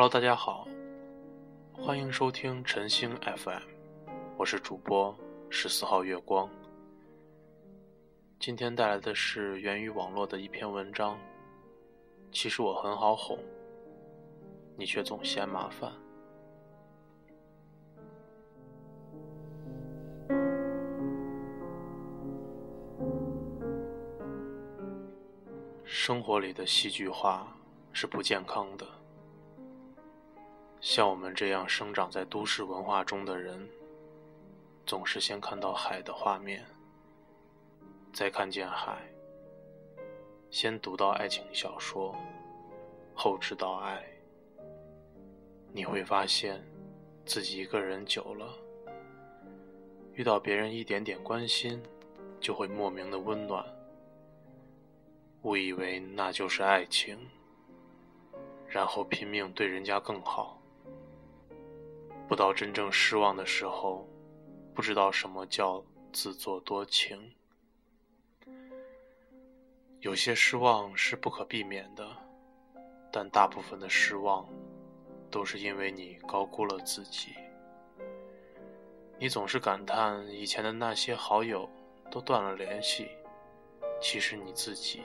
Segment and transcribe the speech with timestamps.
[0.00, 0.64] Hello，大家好，
[1.72, 3.60] 欢迎收听晨星 FM，
[4.36, 5.12] 我是主播
[5.50, 6.48] 十四号月光。
[8.38, 11.18] 今天带来的是源于网络的一篇文章。
[12.30, 13.40] 其实我很好哄，
[14.76, 15.92] 你却总嫌麻烦。
[25.82, 27.52] 生活里的戏剧化
[27.92, 28.86] 是不健康的。
[30.80, 33.68] 像我们这样生长在都市文化中的人，
[34.86, 36.64] 总是先看到海的画面，
[38.12, 38.96] 再看见海；
[40.50, 42.14] 先读到爱情小说，
[43.12, 44.04] 后知道爱。
[45.72, 46.64] 你会发现，
[47.26, 48.54] 自己一个人久了，
[50.14, 51.82] 遇到别人一点点关心，
[52.40, 53.64] 就会莫名的温暖。
[55.42, 57.18] 误以为那就是爱情，
[58.68, 60.57] 然后拼命对人家更好。
[62.28, 64.06] 不到真正失望的时候，
[64.74, 67.32] 不知道什么叫自作多情。
[70.00, 72.06] 有些失望是不可避免的，
[73.10, 74.46] 但大部分的失望，
[75.30, 77.34] 都是因为你高估了自己。
[79.18, 81.68] 你总是感叹以前的那些好友
[82.10, 83.08] 都断了联系，
[84.00, 85.02] 其实你自己。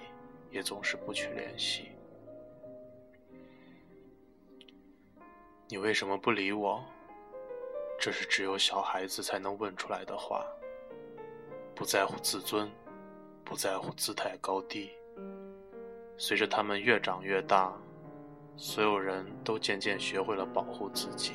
[0.51, 1.89] 也总是不去联系。
[5.67, 6.85] 你为什么不理我？
[7.99, 10.45] 这是只有小孩子才能问出来的话。
[11.75, 12.69] 不在乎自尊，
[13.43, 14.91] 不在乎姿态高低。
[16.17, 17.73] 随着他们越长越大，
[18.55, 21.33] 所有人都渐渐学会了保护自己。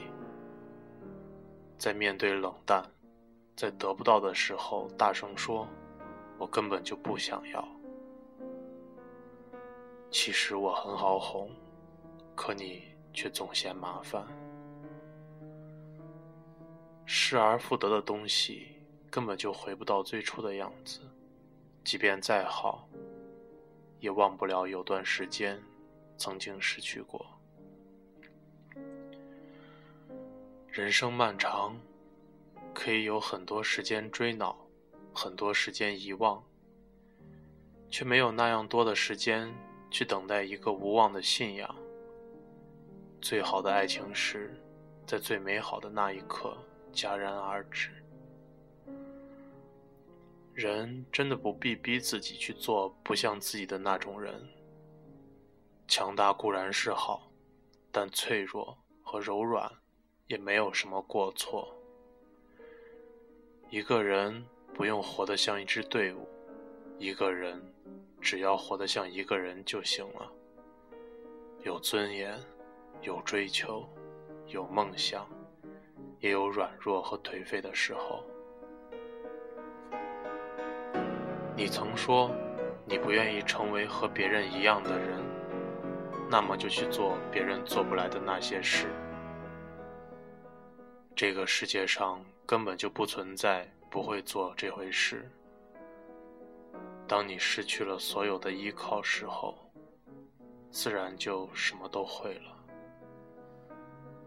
[1.77, 2.85] 在面对冷淡，
[3.57, 5.67] 在得不到的时候，大声说
[6.39, 7.67] ：“我根本就不想要。”
[10.11, 11.51] 其实我很好哄，
[12.35, 14.25] 可你却总嫌麻烦。
[17.11, 18.67] 失而复得的东西
[19.11, 21.01] 根本就回不到最初的样子，
[21.83, 22.87] 即便再好，
[23.99, 25.59] 也忘不了有段时间
[26.19, 27.25] 曾经失去过。
[30.71, 31.81] 人生漫长，
[32.75, 34.69] 可以有很多时间追恼，
[35.15, 36.45] 很多时间遗忘，
[37.89, 39.51] 却没有那样多的时间。
[39.91, 41.75] 去等待一个无望的信仰。
[43.23, 44.55] 最好的爱情是，
[45.07, 46.55] 在最美好的那一刻
[46.93, 47.91] 戛然而止。
[50.55, 54.49] 人真的不必逼自己去做不像自己的那种人。
[55.87, 57.31] 强大固然是好，
[57.93, 59.71] 但脆弱和柔软
[60.27, 61.75] 也没有什么过错。
[63.71, 64.45] 一个人
[64.75, 66.29] 不用活得像一支队伍，
[66.99, 67.63] 一个人。
[68.21, 70.29] 只要活得像一个人就行了。
[71.63, 72.37] 有尊严，
[73.01, 73.89] 有追求，
[74.49, 75.25] 有梦想，
[76.21, 78.25] 也有软弱和颓废的时候。
[81.57, 82.31] 你曾说，
[82.85, 85.19] 你不愿意成为和别人一样的人，
[86.31, 88.89] 那么就去做别人做不来的那些事。
[91.17, 95.29] 这个世界上根本就不存在不会做这回事。
[97.09, 99.59] 当你失去了所有的依靠时候，
[100.71, 102.55] 自然就什么都会了。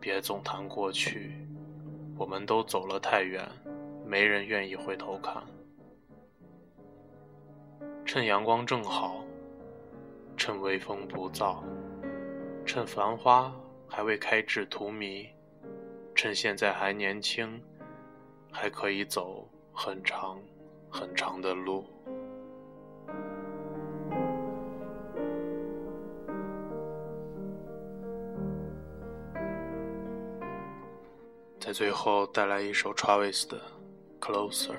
[0.01, 1.40] 别总谈过去，
[2.21, 3.43] 我们都走了太远，
[4.05, 5.41] 没人愿意回头看。
[8.05, 9.25] 趁阳光正好，
[10.37, 11.63] 趁微风不燥，
[12.63, 13.51] 趁繁花
[13.87, 15.29] 还未开至荼蘼，
[16.13, 17.59] 趁现在还年轻，
[18.51, 20.39] 还可以走很长
[20.91, 21.83] 很长的路。
[31.61, 33.61] 在最后带来一首 Travis 的
[34.19, 34.71] 《Closer》。